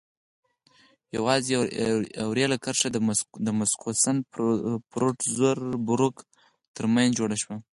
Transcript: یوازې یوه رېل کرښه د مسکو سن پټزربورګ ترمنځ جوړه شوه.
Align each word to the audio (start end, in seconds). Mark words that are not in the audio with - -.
یوازې 1.17 1.49
یوه 1.55 1.67
رېل 2.37 2.53
کرښه 2.63 2.89
د 3.45 3.49
مسکو 3.59 3.89
سن 4.03 4.17
پټزربورګ 4.91 6.15
ترمنځ 6.75 7.09
جوړه 7.19 7.35
شوه. 7.43 7.55